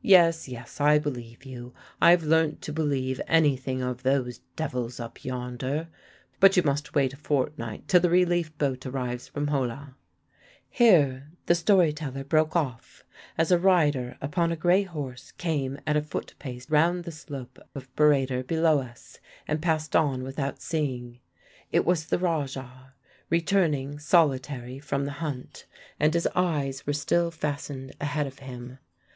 'Yes, 0.00 0.46
yes, 0.48 0.80
I 0.80 1.00
believe 1.00 1.44
you; 1.44 1.74
I've 2.00 2.22
learnt 2.22 2.62
to 2.62 2.72
believe 2.72 3.20
anything 3.26 3.82
of 3.82 4.04
those 4.04 4.38
devils 4.54 5.00
up 5.00 5.24
yonder. 5.24 5.88
But 6.38 6.56
you 6.56 6.62
must 6.62 6.94
wait 6.94 7.12
a 7.14 7.16
fortnight, 7.16 7.88
till 7.88 7.98
the 7.98 8.08
relief 8.08 8.56
boat 8.58 8.86
arrives 8.86 9.26
from 9.26 9.48
Jola'" 9.48 9.94
Here 10.70 11.32
the 11.46 11.56
story 11.56 11.92
teller 11.92 12.22
broke 12.22 12.54
off 12.54 13.02
as 13.36 13.50
a 13.50 13.58
rider 13.58 14.16
upon 14.20 14.52
a 14.52 14.56
grey 14.56 14.84
horse 14.84 15.32
came 15.32 15.80
at 15.84 15.96
a 15.96 16.00
foot 16.00 16.34
pace 16.38 16.70
round 16.70 17.02
the 17.02 17.10
slope 17.10 17.58
of 17.74 17.92
Burrator 17.96 18.44
below 18.46 18.78
us 18.80 19.18
and 19.48 19.60
passed 19.60 19.96
on 19.96 20.22
without 20.22 20.62
seeing. 20.62 21.18
It 21.72 21.84
was 21.84 22.06
the 22.06 22.20
Rajah, 22.20 22.94
returning 23.30 23.98
solitary 23.98 24.78
from 24.78 25.06
the 25.06 25.10
hunt, 25.18 25.66
and 25.98 26.14
his 26.14 26.28
eyes 26.36 26.86
were 26.86 26.92
still 26.92 27.32
fastened 27.32 27.92
ahead 28.00 28.28
of 28.28 28.38
him. 28.38 28.78